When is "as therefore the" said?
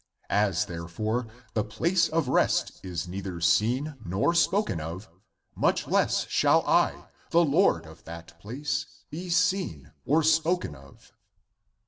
0.31-1.63